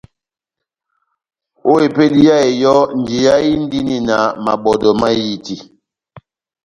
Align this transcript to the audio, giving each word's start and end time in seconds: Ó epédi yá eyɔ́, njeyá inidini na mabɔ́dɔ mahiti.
Ó 1.71 1.73
epédi 1.85 2.19
yá 2.27 2.37
eyɔ́, 2.49 2.79
njeyá 2.99 3.33
inidini 3.51 3.97
na 4.07 4.15
mabɔ́dɔ 4.43 4.89
mahiti. 4.99 5.55